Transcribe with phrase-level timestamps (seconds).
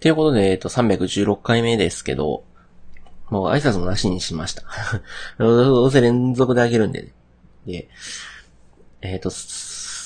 [0.00, 2.42] ということで、えっと、316回目ですけど、
[3.28, 4.64] もう挨拶もなしにしました。
[5.38, 7.12] どうせ連続であげるんで、ね。
[7.66, 7.88] で、
[9.02, 9.30] えっ、と、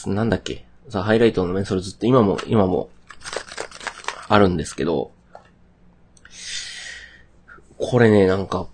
[0.07, 0.67] なんだっけ？
[0.89, 2.91] さハイライトのね、それずっと今も、今も、
[4.29, 5.13] あるんですけど、
[7.79, 8.67] これね、なんか、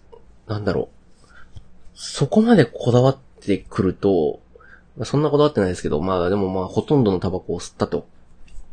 [0.47, 1.59] なんだろう。
[1.95, 4.41] そこまでこだわってくると、
[5.05, 8.07] そんなこだわってないですけど、まあでもまあほとんどのタバコを吸ったと。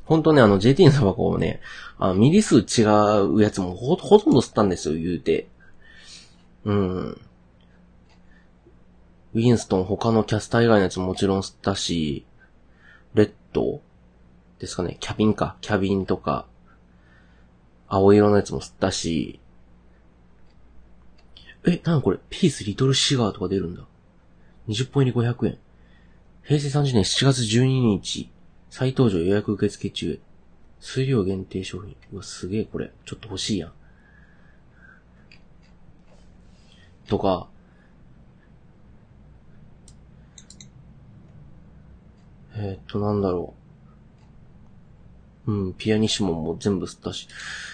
[0.07, 1.59] 本当ね、あの JT のタバコをね、
[1.99, 2.83] あミリ数違
[3.35, 5.48] うやつもほ、ほとんど吸ったんですよ、言うて。
[6.63, 7.21] うん。
[9.34, 12.25] ウィンストン他のキャスター以外のやつももちろん吸ったし、
[13.15, 13.81] レッド
[14.59, 16.45] ですかね、キャビンか、キャビンとか、
[17.89, 19.41] 青色のやつも吸ったし、
[21.65, 23.84] え、なにこれピースリトルシガーとか出るんだ。
[24.70, 25.57] 20本入り500円。
[26.43, 28.29] 平成30年7月12日、
[28.70, 30.20] 再登場予約受付中。
[30.80, 31.95] 数量限定商品。
[32.13, 32.91] うわ、すげえこれ。
[33.05, 33.71] ちょっと欲しいやん。
[37.07, 37.48] とか、
[42.55, 43.54] えー、っと、なんだろ
[45.48, 45.51] う。
[45.51, 47.27] うん、ピアニッシモンも全部吸ったし。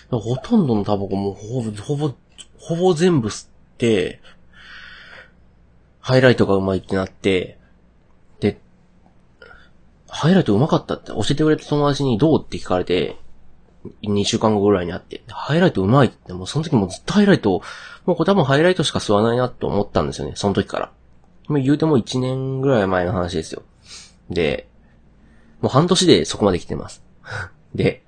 [0.10, 2.14] ほとんどのタバコもほぼ、ほぼ、
[2.58, 4.22] ほぼ全部吸って、
[6.00, 7.58] ハイライトがうまいってなって、
[10.14, 13.18] ハイライトうまかったって教えてくれた友達にどうって聞かれて、
[14.04, 17.64] 2週間後ぐらいにあって、ハイライトうまいって、もうその時もずっとハイライト、
[18.06, 20.92] もうこれ多分ハイライトしか吸わないなと思ったんですよね、その時から。
[21.48, 23.64] もう言うても1年ぐらい前の話ですよ。
[24.30, 24.68] で、
[25.62, 27.04] もう半年でそこまで来てます。
[27.74, 28.04] で、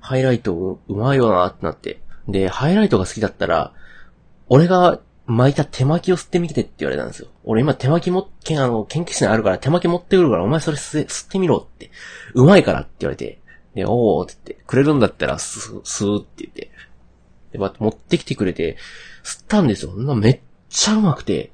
[0.00, 2.00] ハイライトうまいよなってなって。
[2.26, 3.72] で、ハイライトが好きだったら、
[4.48, 7.28] 俺が巻いた手巻きを吸ってみてって言われたんですよ。
[7.44, 11.90] 俺今手巻きも、けあの、研究室にあるから手巻き持ってくるからお前それ吸吸ってみろって。
[12.34, 13.40] うまいからって言われて。
[13.74, 16.70] で、おーって言って、くれるんだったら吸、吸うって言って。
[17.52, 18.76] で、ま、持ってきてくれて、
[19.24, 19.92] 吸ったんですよ。
[19.92, 21.52] めっちゃうまくて、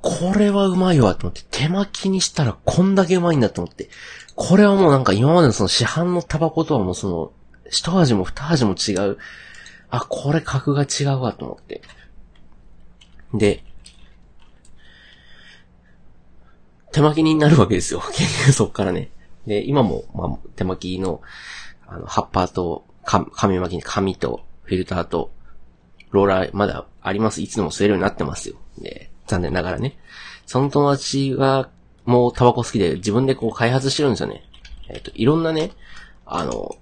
[0.00, 3.88] これはうまいわと思って、手巻きにしたらこんだけうまいんだと思って、
[4.34, 7.32] これはもうなんか今までのその市販のタバコとはもうその、
[7.70, 9.18] 一味も二味も違う。
[9.90, 11.82] あ、これ格が違うわと思って。
[13.34, 13.64] で、
[16.92, 18.02] 手巻きになるわけですよ。
[18.52, 19.10] そっからね。
[19.46, 21.22] で、今も、まあ、手巻きの、
[21.86, 25.32] あの、葉っぱと、紙巻きに紙と、フィルターと、
[26.10, 27.40] ローラー、まだあります。
[27.40, 28.56] いつでも吸えるようになってますよ。
[28.78, 29.98] で、残念ながらね。
[30.46, 31.70] その友達が、
[32.04, 34.44] もうタバコ好きで自分でこう開発してるんですよね。
[34.88, 35.70] えっ、と、いろんなね、
[36.26, 36.76] あの、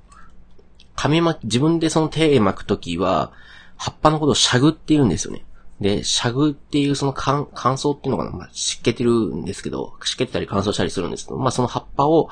[0.96, 3.32] 紙巻き、自分でその手巻くときは、
[3.76, 5.44] 葉っぱのことをシャグって言うんですよね。
[5.80, 12.28] で、シャグっていうその乾乾燥っていうのかな、まあ、湿気てるんですけど、湿気ったり乾燥したりするんですけど、まあその葉っぱを、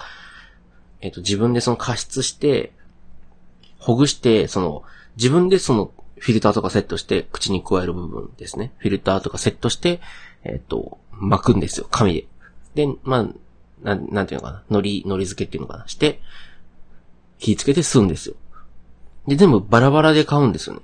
[1.01, 2.73] えっ、と、自分でその加湿して、
[3.79, 4.83] ほぐして、その、
[5.17, 8.73] 自分でその、フィルターとかセットして口に加える部分ですね。
[8.79, 10.01] フィルターとかセットして、
[10.43, 11.87] えっ、と、巻くんですよ。
[11.91, 12.15] 紙
[12.75, 12.87] で。
[12.87, 13.27] で、まあ、
[13.83, 14.63] ななんていうのかな？
[14.69, 15.87] 海苔、海苔付けっていうのかな？
[15.87, 16.21] して、
[17.39, 18.35] 火つけて吸うんですよ。
[19.29, 20.83] で、全部バラバラで買うんですよね。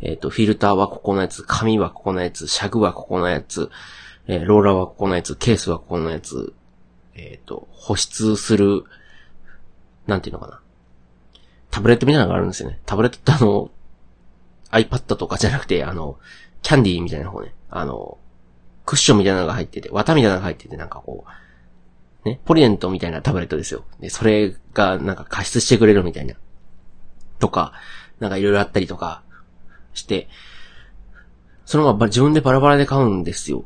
[0.00, 3.70] えっ、ー、と、フィルターはここのやつ、紙はここのやつ、シャグはここのやつ、
[4.26, 6.54] えー、ローラーはここのやつ、ケースはここのやつ、
[7.14, 8.84] えっ、ー、と、保湿する、
[10.06, 10.60] なんていうのかな。
[11.70, 12.80] タブレットみたいなのがあるんですよね。
[12.86, 13.70] タブレットってあの、
[14.70, 16.18] iPad とかじゃなくて、あの、
[16.62, 17.54] キャンディーみたいな方ね。
[17.70, 18.18] あの、
[18.84, 21.24] クッションみたいなのが入ってて、綿みたいなのが入ってて、なんかこ
[22.24, 23.84] う、ね、ポリデントみたいなタブレットですよ。
[24.00, 26.34] で、それがなんか加湿してくれるみたいな。
[27.38, 27.72] とか、
[28.20, 29.22] なんかいろいろあったりとか
[29.94, 30.28] して、
[31.64, 33.64] そのまま自分でバラバラで買うんですよ。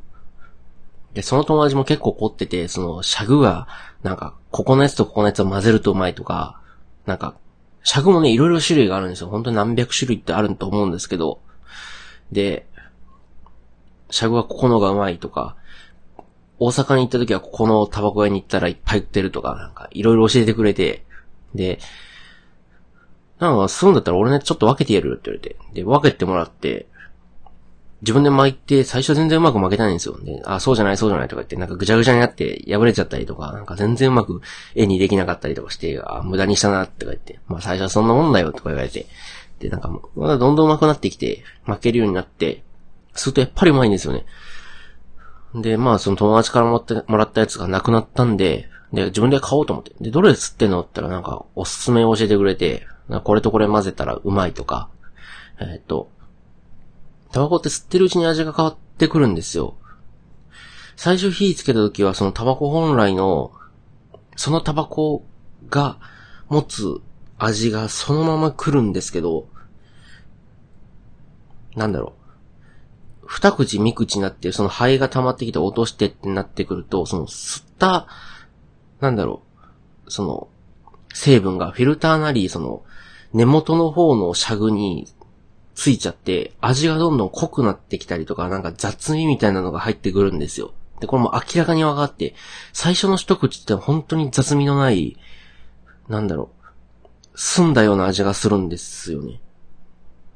[1.15, 3.67] で、その友達も結構凝ってて、その、シャグが、
[4.03, 6.61] なんか、ここのやつとここのやつを混ぜるとうまいとか、
[7.07, 7.35] なんか、
[7.83, 9.29] シャグもね、いろいろ種類があるんですよ。
[9.29, 11.41] 本当に何百種類ってあると思うんですけど。
[12.31, 12.67] で、
[14.11, 15.57] シャグはここのがうまいとか、
[16.59, 21.05] 大阪に行った時はここのタバコ屋に行ったらいっぱい売ってるとか、なんかいろいろ教えてくれて、
[21.55, 21.79] で、
[23.39, 26.87] なんか吸うんだったら俺ね、ちょっと分けてやるよって言われて、で、分けてもらって、
[28.03, 30.19] 自分で巻いて、最初全然うまく巻けないんですよ。
[30.21, 34.41] で、あ、そうじゃない、そうじゃないとか言って、なんかぐちゃぐちゃになって破れちゃったりとか、なんか全然うまく
[34.77, 39.07] 絵にできなかったりとかして、あ、無駄にしたなって言って、まあ最初はそんなもんだよとか言われて、
[39.59, 42.63] で、なんか、まだどんどん上手くなってきて、負けるようになって、
[43.15, 44.27] するとやっぱりうまいんですよね。
[45.55, 49.93] で、まあその友達からもらって、もらったやつがなくなったんで、で、自分で買おうと思って。
[50.01, 52.87] で、どれ吸ってんのって言ったらなんか、おすすめを教えてくれて、
[53.25, 54.91] これとこれ混ぜたらうまいとか、
[55.61, 56.11] えー、っと、
[57.33, 59.77] タバコって吸ってるうちに味が変わってくるんですよ。
[60.97, 63.53] 最初火つけた時はそのタバコ本来の、
[64.37, 65.25] そのタバコ
[65.69, 65.99] が
[66.49, 67.01] 持つ
[67.39, 69.49] 味がそのまま来るんですけど、
[71.77, 72.15] なんだろ
[73.23, 73.27] う。
[73.27, 78.09] 二口三口になって、その肺が溜まってきて落としてってなってくると、その吸った、
[79.01, 79.43] なんだろ
[80.07, 80.11] う。
[80.11, 80.49] その、
[81.13, 82.83] 成分がフィルターなり、その、
[83.33, 85.07] 根元の方のシャグに
[85.75, 90.73] ついちゃって、味がどんどん濃くなってきたりとか、なんか雑味みたいなのが入ってくるんですよ。
[91.01, 92.35] で、これも明らかに分かって、
[92.73, 95.17] 最初の一口って本当に雑味のない、
[96.09, 96.69] なんだろう、
[97.35, 99.41] 澄んだような味がするんですよね。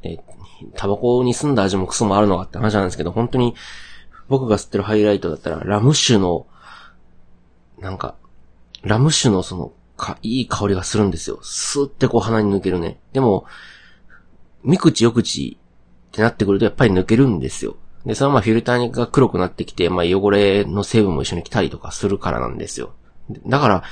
[0.02, 0.22] で、
[0.76, 3.54] タバコに澄んだ味もクソもあるのかって話なんですけど、本当に
[4.28, 6.46] 僕が吸ってるハイライトだったら、ラム酒の、
[7.78, 8.14] なんか、
[8.82, 11.38] ラム酒のその、か、いい香りがするんですよ。
[11.42, 12.98] スーってこう鼻に抜けるね。
[13.12, 13.46] でも、
[14.64, 15.58] 三口四口
[16.08, 17.76] ってなってくるとやっぱり抜けるんですよ。
[18.04, 22.94] で、それはまあフィルターが黒くなってきて、まあ汚れの成分も一緒に来たりとかするからなんですよ。
[23.46, 23.82] だから、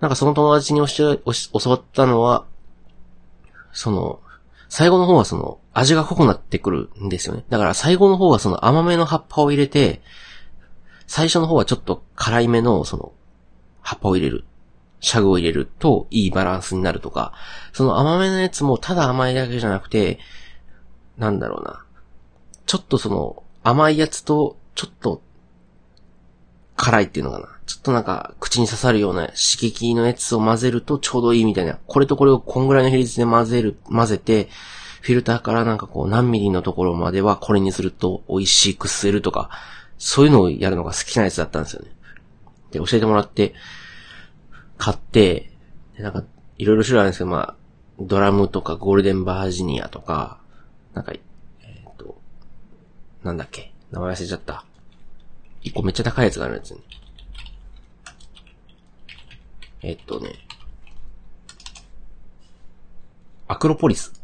[0.00, 2.44] なんかその友達に教わったのは、
[3.72, 4.20] その、
[4.68, 7.44] 最後の方はその、味が濃くなってくるんですよね。
[7.48, 10.02] だから最後の方はその甘めの葉っぱを入れて、
[11.06, 13.12] 最初の方はちょっと辛いめのその、
[13.80, 14.44] 葉っぱを入れる。
[15.00, 17.32] シャグを入れるといいバランスになるとか、
[17.72, 20.18] その甘めのやつもただ甘いだけじゃなくて、
[21.16, 21.84] なんだろうな。
[22.66, 25.22] ちょっとその、甘いやつと、ちょっと、
[26.76, 27.48] 辛いっていうのかな。
[27.66, 31.78] ちょっとなんか、口に刺さるような刺激のやつを混ぜるとちょうどいいみたいな。
[31.86, 34.48] これとこれをこんぐらいの比率で混ぜる、混ぜて、
[35.02, 39.50] フィルターからなんかこう何ミリのところまではこれにすると美味しく吸えるとか、
[39.98, 41.90] そういうのをやるのが好きなやつだったんですよね。
[42.70, 43.54] で、教えてもらって、
[44.80, 45.52] 買って、
[45.94, 46.24] でなんか、
[46.56, 47.56] いろいろ種類あるんですけど、まあ、
[48.00, 50.40] ドラムとかゴールデンバージニアとか、
[50.94, 52.18] なんか、えっと
[53.22, 54.64] なんだっけ名前忘れちゃった。
[55.62, 56.80] 一個めっちゃ高いやつがあるやつね。
[59.82, 60.32] えっとね。
[63.48, 64.14] アクロポリス。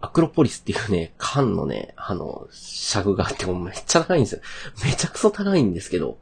[0.00, 4.40] アクロポリスっていうね、缶のね、あの、シャグがあってもめっちゃ高いんですよ。
[4.84, 6.18] めちゃくそ高いんですけど。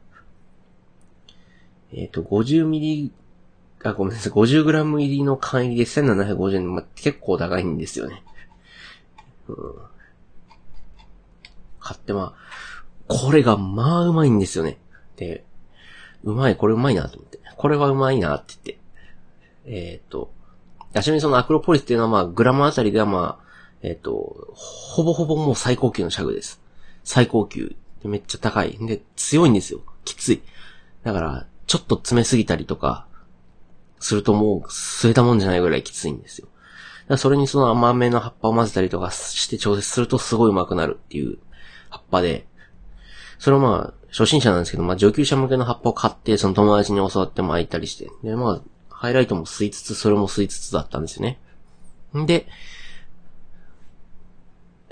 [1.93, 3.11] えっ、と、50ミリ、
[3.83, 8.23] あ、ごめんなさい、50グラム入りの缶入りで1750円、まあ、結構高いんですよね。
[9.47, 9.55] うん。
[11.79, 12.47] 買ってまあ、
[13.07, 14.77] これがまあうまいんですよね。
[15.15, 15.45] で、
[16.23, 17.39] うまい、これうまいなと思って。
[17.55, 18.87] これはうまいなって言って。
[19.65, 20.31] えっ、ー、と、
[20.93, 23.47] ちなみにそのアクロポリスっていうのはまあ、グラムあたりではまあ、
[23.81, 26.61] えっ、ー、と、ほぼほぼもう最高級のシャグです。
[27.03, 27.75] 最高級。
[28.03, 28.77] めっちゃ高い。
[28.79, 29.81] で、強いんですよ。
[30.03, 30.41] きつい。
[31.03, 33.05] だから、ちょっと詰めすぎたりとか、
[33.99, 36.47] するともう、吸えたもんじゃないぐらいきついんですよ。
[37.17, 41.37] それにその甘めの葉っぱを混ぜたりとかして調節するとすごい上手くなるっていう
[41.89, 42.47] 葉っぱで、
[43.39, 51.39] それはまあ、初心者なんですけど、まあ上級者向けの葉っぱを買って、その友達に教わって巻いたりして、で、まあ、ハイライトも吸いつつ、それも吸いつつだったんですよね。
[52.17, 52.47] んで、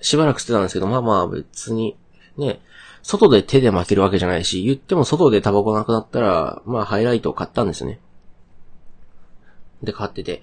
[0.01, 1.97] しばらくしてたんですけど、まあまあ別に、
[2.37, 2.59] ね、
[3.07, 7.99] 外で手で巻けるわけじゃないし、言っても外でタバコなくなったら、まあハイライトを買ったんですね。
[9.83, 10.41] で、買ってて。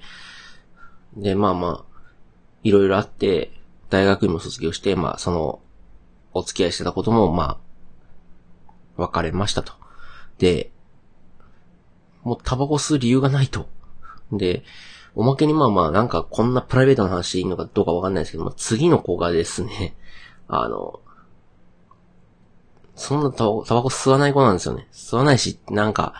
[1.17, 1.99] で、まあまあ、
[2.63, 3.51] いろいろあって、
[3.91, 5.59] 大学にも卒業して、まあその、
[6.35, 7.59] お付き合いしてたことも、ま
[8.97, 9.73] あ、別れましたと。
[10.39, 10.71] で、
[12.23, 13.67] もうタバコ吸う理由がないと。
[14.31, 14.63] で、
[15.17, 19.97] おまけにまあまあ、なんかこんなプライベートな話でいいのかどうかわかんないですけども、次の子がですね、
[20.47, 21.01] あの、
[22.95, 24.87] そんなタバコ吸わない子なんですよね。
[24.93, 26.15] 吸わないし、なんか、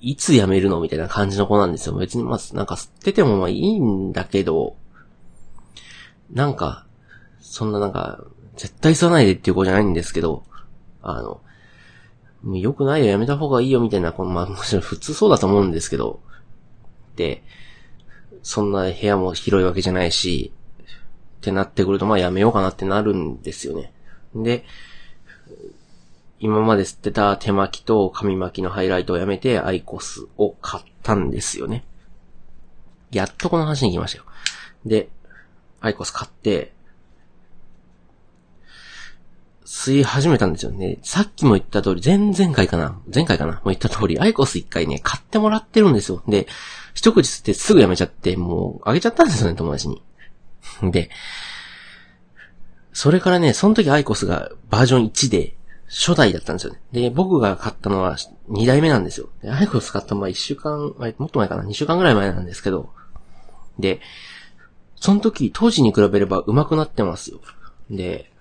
[0.00, 1.94] いつ辞めるのみたいな感じの子なんですよ。
[1.94, 4.76] 別にまず、なんか吸っててもまあいいんだけど、
[6.32, 6.86] なんか、
[7.40, 8.24] そんななんか、
[8.56, 10.44] 絶対吸わないでっていう子じゃないんですけど、
[11.02, 11.40] あの、
[12.44, 16.20] 良くないよ、やめた方がいいよ、みたいな、この、まあ、もちろん普通そうだと思うんですけど、
[17.16, 17.42] で、
[18.42, 20.52] そんな部屋も広いわけじゃないし、
[21.38, 23.92] ってなってくると、まあやめようかなってなるんですよね。
[24.34, 24.64] で、
[26.38, 31.84] 今まで吸ってた手巻きと紙巻きのハイライトをやめてアイコスを買ったんですよね。
[33.10, 34.24] やっとこの話に行きましたよ。
[34.84, 35.08] で、
[35.80, 36.74] アイコス買って、
[39.64, 40.98] 吸い始めたんですよね。
[41.02, 46.22] さっきも言った通り、前々回かな前回かなもう言った通り、アイコス一回ね、買ってもらってるんですよ。
[46.28, 46.46] で、
[46.94, 50.02] 一口吸ってすぐやめちゃって、もう、あげちゃったんですよね、友達に。
[50.82, 51.10] で、
[52.92, 55.56] それからね、その時アイコスがバージョン1で、
[55.88, 56.80] 初代だったんですよね。
[56.92, 58.16] で、僕が買ったのは
[58.50, 59.28] 2代目なんですよ。
[59.42, 62.90] で、アイコス買ったのは1週間、もっと前かな ?2 週間ぐらい前なんですけど。
[63.78, 64.00] で、
[64.96, 67.40] その時、当時に比べれば上手くなってますよ。
[67.90, 68.32] で、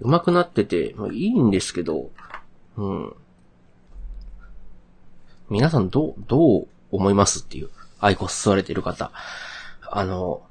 [0.00, 2.10] 上手くなってて、まあ、いいんですけど、
[2.76, 3.14] うん。
[5.50, 7.70] 皆さんどう、どう思いますっていう、
[8.00, 9.10] アイコス吸われてる方。
[9.90, 10.42] あの、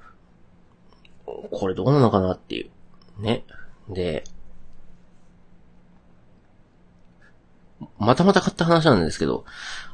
[1.26, 2.70] これどうなのかなってい
[3.20, 3.22] う。
[3.22, 3.44] ね。
[3.90, 4.24] で、
[8.00, 9.46] またまた買った話なんですけど、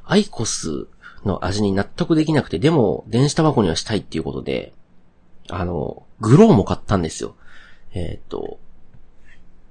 [0.06, 0.88] アイコス
[1.26, 4.74] の味に納得できなくて、でも、電子タバコにはしたいっていうことで、
[5.50, 7.36] あの、グローも買ったんですよ。
[7.94, 8.60] えっ、ー、と、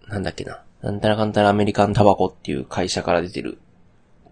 [0.08, 0.62] なんだっけな。
[0.82, 3.58] なんたらかんたらアメリカンタバコっていう会社から出てる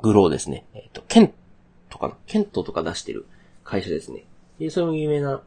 [0.03, 0.65] グローですね。
[0.75, 1.33] えっ、ー、と、ケン
[1.89, 3.27] トかなケントとか出してる
[3.65, 4.25] 会社ですね。
[4.59, 5.43] で、それも有名な、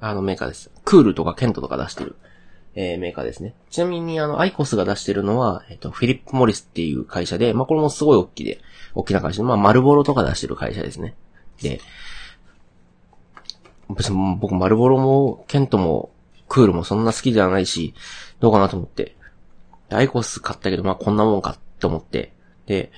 [0.00, 0.70] あのメーカーです。
[0.84, 2.16] クールとかケントとか出してる、
[2.74, 3.54] えー、メーカーですね。
[3.70, 8.60] ちなみに、あの、アイコスが出してるのは、えっ、ー、と、フィリップ・モリスっていう会社で、まあ、これもすごい大きいで、
[8.94, 11.14] 大きな会社で、まあ、マルボロとか出してる会社ですね。
[11.60, 11.80] で、
[13.90, 16.10] 別に僕、マルボロも、ケントも、
[16.48, 17.94] クールもそんな好きではないし、
[18.40, 19.16] どうかなと思って。
[19.90, 22.32] アイコス買ったけど、まあこんなもんかって思って。
[22.66, 22.92] で、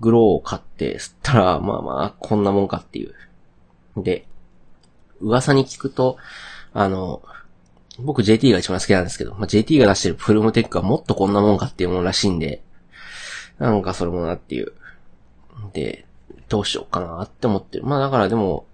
[0.00, 3.14] グローを買って吸ったら、まあまあ、こんなもんかっていう。
[3.96, 4.26] で、
[5.20, 6.16] 噂に聞くと、
[6.72, 7.22] あの、
[7.98, 12.62] 僕 JT が一番好きなんですけど、まあ、JT が出してるプルムテックはもっとこんなもんかっていうものらしいんで、
[13.58, 14.72] なんかそれもなっていう。
[15.72, 16.06] で、
[16.48, 17.84] どうしようかなって思ってる。
[17.84, 18.66] まあだからでも、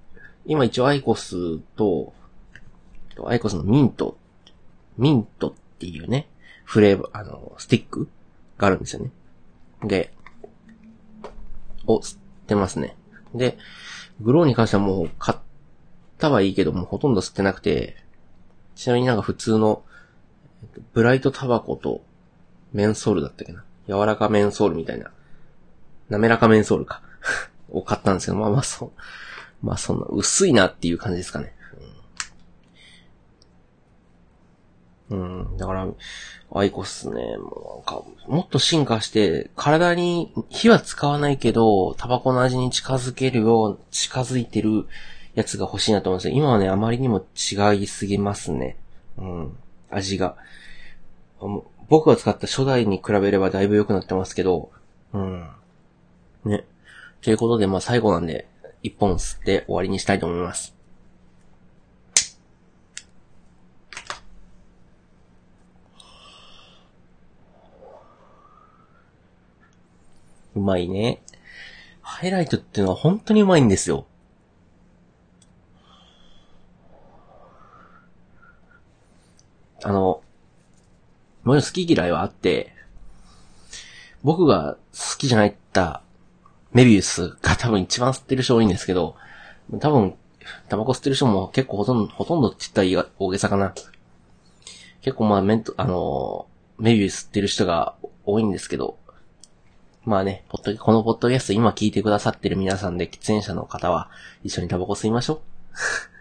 [0.44, 2.12] 今一応アイコスと、
[3.24, 4.16] アイコスのミント、
[4.98, 6.28] ミントっていうね、
[6.64, 8.08] フレーバー、あの、スティック
[8.58, 9.10] があるんですよね。
[9.84, 10.12] で、
[11.86, 12.96] を吸ってますね。
[13.34, 13.56] で、
[14.20, 15.38] グローに関してはもう買っ
[16.18, 17.96] たはいいけどもうほとんど吸ってなくて、
[18.74, 19.82] ちなみになんか普通の、
[20.92, 22.02] ブライトタバコと
[22.72, 23.64] メンソールだったっけな？
[23.88, 25.10] 柔らかメンソールみたいな。
[26.08, 27.02] 滑らかメンソールか。
[27.70, 28.92] を買ったんですけど、まあまあそう。
[29.62, 31.54] まあそんな薄いなっていう感じですかね。
[35.10, 35.40] うん。
[35.50, 35.86] うん、だから、
[36.54, 44.86] アイコスね、もうなんか、もっと進化して、体に火は使わないけど、タバコの味に近づけるよう、近づいてる
[45.34, 46.36] やつが欲しいなと思うんですよ。
[46.36, 48.76] 今はね、あまりにも違いすぎますね。
[49.18, 49.56] うん。
[49.90, 50.36] 味が。
[51.88, 54.70] 僕が使った初代に比べればだいぶ良くなってますけど、
[55.12, 55.48] うん。
[56.44, 56.64] ね。
[57.20, 58.46] ということで、まあ最後なんで、
[58.82, 60.74] 一本吸って終わりにしたいと思います。
[70.54, 71.22] うまいね。
[72.02, 74.06] ハイライトっていうのは本当にうまいんですよ。
[79.82, 80.22] あの、
[81.44, 82.72] もちろん好き嫌いはあって、
[84.22, 86.02] 僕が好きじゃないった
[86.72, 89.16] メビウスが多分一番吸ってる人多いんですけど、
[89.80, 90.14] 多分、
[90.68, 93.74] タバコ吸ってる人も結構ほとんど、ほとんどって言ったら大げさかな。
[95.02, 96.46] 結構まあメント、あの
[96.78, 98.98] メビウス吸ってる人が多いんですけど、
[100.04, 104.10] まあね、ポッド、このポッドキャスト今聞いてくださってる皆さんで喫煙者の方は
[104.42, 105.40] 一緒にタバコ吸いましょう。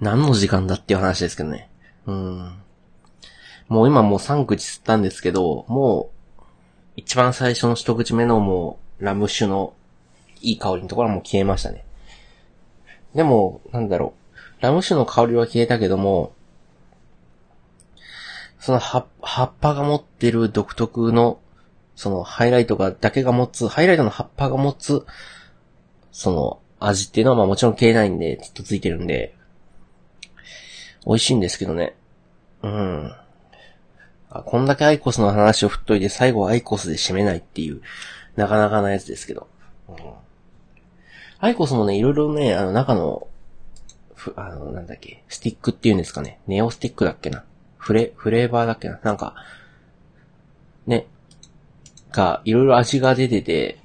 [0.00, 1.68] 何の時間だっていう話ですけどね。
[2.06, 2.58] うん。
[3.68, 6.42] もう今もう3口吸ったんですけど、もう、
[6.96, 9.74] 一番最初の一口目のもう、ラム酒の
[10.40, 11.84] いい香りのところはもう消えましたね。
[13.14, 14.14] でも、なんだろ
[14.60, 14.62] う。
[14.62, 16.32] ラム酒の香りは消えたけども、
[18.58, 18.98] その葉
[19.44, 21.40] っぱが持ってる独特の、
[21.94, 25.06] そのハイライトが、だけが持つ、ハイライトの葉っぱが持つ、
[26.10, 29.36] その味っていうのはまあもちろん消えないんで、ずっとついてるんで、
[31.08, 31.96] 美味しいんですけどね。
[32.62, 33.12] うん。
[34.30, 37.80] あこんだけアイコスの話を振っといて最後はアイコスで締めないっていう、
[38.36, 39.48] なかなかなやつですけど。
[39.88, 39.96] うん、
[41.40, 43.26] アイコスもね、いろいろね、あの中の
[44.14, 46.40] ふ、あの、なんだっけ、スティックっていうんですかね。
[46.46, 47.44] ネオスティックだっけな。
[47.78, 49.00] フレ、フレーバーだっけな。
[49.02, 49.34] なんか、
[50.86, 51.06] ね、
[52.12, 53.78] が、いろいろ味が出てて、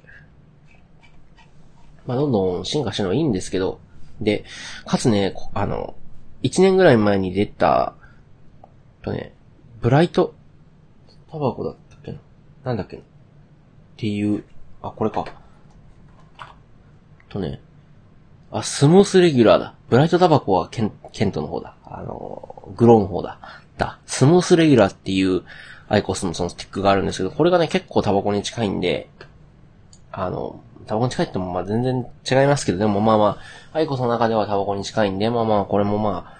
[2.06, 3.80] まあ、どんどん進化してるのはいいんですけど、
[4.20, 4.44] で、
[4.84, 5.94] かつね、あの、
[6.44, 7.94] 1年ぐらい前に出た、
[9.02, 9.34] とね、
[9.80, 10.34] ブライト、
[11.30, 12.18] タバコだったっけな？
[12.64, 13.00] なんだっけっ
[13.96, 14.44] ていう、
[14.82, 15.24] あ、これか。
[17.30, 17.60] とね、
[18.52, 19.74] あ、スムースレギュラーだ。
[19.88, 21.76] ブライトタバコはケン、ケントの方だ。
[21.84, 23.38] あの、グローの方だ。
[23.78, 23.98] だ。
[24.06, 25.42] スムースレギュラーっていう
[25.88, 29.08] アイコスのそのスティックがあるんですけど、これがね、結構タバコに近いんで、
[30.12, 33.38] あの、タバコに近いってもまあ全然違いますけど、でもまあま
[33.72, 36.34] あ、アイコスの中ではタバコに近いんで、まあまあ、これもま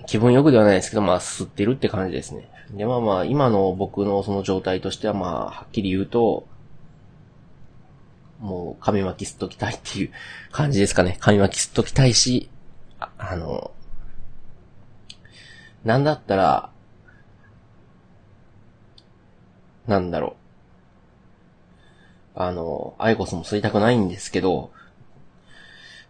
[0.00, 2.50] あ、気分よくではないですけど、まあ、吸ってるって感じですね。
[2.72, 6.46] で、まあまあ、今の僕のその状態としてはまあ、はっきり言うと、
[8.40, 10.10] もう、紙巻き吸っときたいっていう
[10.50, 11.16] 感じですかね。
[11.20, 12.48] 紙巻き吸っときたいし、
[12.98, 13.70] ああの、
[15.84, 16.70] なんだったら、
[19.86, 20.41] なんだろう。
[22.34, 24.70] あの、アイコスも吸いたくないんですけど、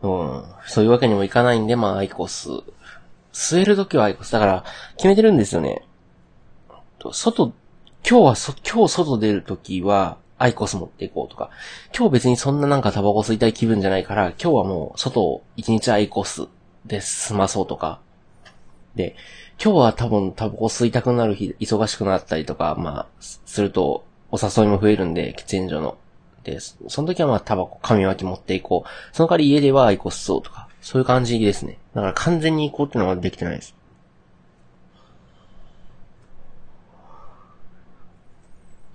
[0.02, 2.48] うん、そういうわけにもいかないんで、まあ、アイコス。
[3.32, 4.32] 吸えるときはアイコス。
[4.32, 4.64] だから、
[4.96, 5.82] 決めてるんですよね。
[7.12, 7.52] 外、
[8.08, 11.50] 今日はそ、今日外出るときは、アイコス持っていこうとか、
[11.96, 16.48] 今日別にそんななんかタバコ吸いたい気分じゃないから、今日はもう外を一日アイコス
[16.84, 18.00] で済まそうとか。
[18.96, 19.14] で、
[19.62, 25.96] 今日は多分タバコ吸いたくなる日、忙しくなったりとか、まあ、すると、お誘いも増えるんで、喫煙所の。
[26.44, 29.16] で、その時はまあタバコ、紙巻き持っていこう。
[29.16, 31.78] その代わり家ではアイコス吸おうとか、そういう感じですね。
[31.94, 33.74] だから完全に行こうっていうのはできてないです。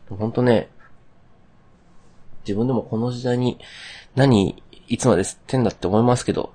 [0.10, 0.70] ほんとね、
[2.46, 3.60] 自分でもこの時代に
[4.16, 6.54] 何、いつまで吸ってんだって思いますけど、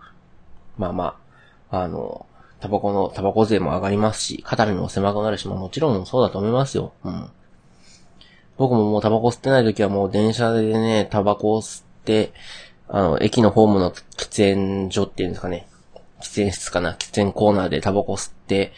[0.78, 1.18] まあま
[1.70, 2.26] あ、あの、
[2.60, 6.92] タバコの、タバコ税も上がりますし、肩身も狭くなるし、まあもちろんそうだと思いますよ。
[7.04, 7.30] うん。
[8.56, 12.32] 僕ももうタバコ吸ってない時はもう電車でね、タバコを吸って、
[12.88, 15.66] あの、駅のホームの喫煙所っていうんですかね。
[16.20, 18.72] 喫煙室かな喫煙コーナーでタバコ吸って、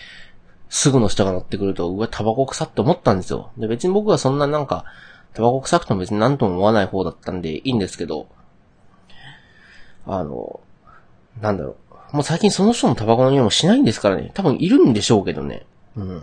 [0.68, 3.50] すぐの人が乗ってくると、うわ、タバコ臭って思ったんですよ。
[3.58, 4.84] で、別に僕はそんななんか、
[5.34, 8.28] タバコ臭くても別に何とも思わない方だったんでいいんですけど、
[10.06, 10.60] あの、
[11.40, 11.76] なんだろ
[12.12, 12.16] う。
[12.16, 14.30] もう最近その人もタバコの匂いもしないんですからね。
[14.34, 15.66] 多分いるんでしょうけどね。
[15.96, 16.22] うん。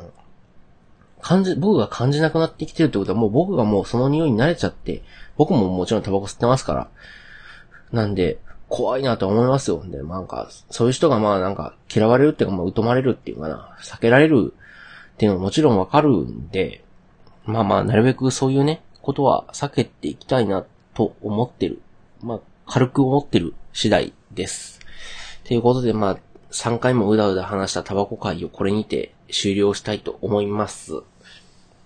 [1.22, 5.04] 感じ、僕が感じなくなってきてるってことはもう僕がもうその匂いに慣れちゃって、
[5.38, 6.90] 僕ももちろんタバコ吸ってますから。
[7.92, 9.84] なんで、怖いなと思いますよ。
[9.86, 14.54] で、なんか、そういう人がまあなんか嫌われるっていうか、まあ疎まれるっていうかな、避けられる
[15.14, 16.84] っていうのももちろんわかるんで、
[17.46, 21.82] まあまあ、なるべくそういうね、ことは避けていきたいなと思ってる。
[22.22, 24.80] まあ、軽く思ってる次第です。
[25.44, 26.18] ということで、まあ、
[26.52, 31.02] 3回もうだうだ話したタバコ会をこれにて終了したいと思います。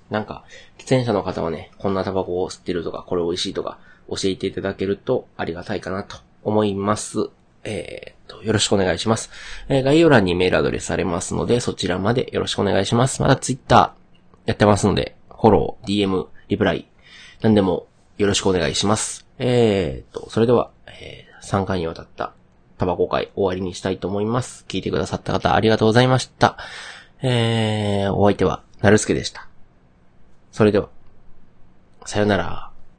[0.09, 0.43] なんか、
[0.77, 7.29] 喫煙者の方はね、こんなタバコを吸ってるとか、これ美味しいとか、教えていただけるとありがたいかなと思います。
[7.63, 9.31] えー、と、よろしくお願いします。
[9.67, 13.21] えー、概要欄にメールアドレスされますので、そちらまでよろしくお願いします。
[13.21, 16.87] またツイッターやってますので、フォロー、DM、リプライ、
[17.41, 17.87] 何でも
[18.17, 19.25] よろしくお願いします。
[19.39, 22.33] えーと、それでは、えー、3回にわたった
[22.77, 24.65] タバコ会終わりにしたいと思います。
[24.67, 26.57] 聞いてくださった方ありがとうございました。
[27.21, 29.47] えー、お相手は、なるすけでした。
[30.55, 30.87] それでは、
[32.05, 32.64] さよなら。